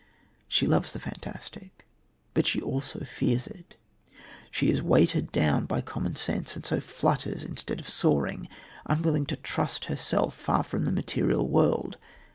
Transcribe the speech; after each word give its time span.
She 0.47 0.65
loves 0.65 0.93
the 0.93 0.99
fantastic, 0.99 1.85
but 2.33 2.47
she 2.47 2.59
also 2.59 3.01
fears 3.01 3.45
it. 3.45 3.75
She 4.49 4.71
is 4.71 4.81
weighted 4.81 5.31
down 5.31 5.65
by 5.65 5.81
commonsense, 5.81 6.55
and 6.55 6.65
so 6.65 6.79
flutters 6.79 7.43
instead 7.43 7.79
of 7.79 7.87
soaring, 7.87 8.49
unwilling 8.87 9.27
to 9.27 9.35
trust 9.35 9.85
herself 9.85 10.33
far 10.33 10.63
from 10.63 10.85
the 10.85 10.91
material 10.91 11.47
world. 11.47 11.99